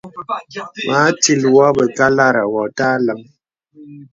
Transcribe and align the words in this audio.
Mà 0.89 0.97
atil 1.11 1.41
wô 1.55 1.67
be 1.75 1.85
kālārá 1.97 2.43
wô 2.53 2.63
tà 2.77 2.85
alàŋ. 2.97 3.19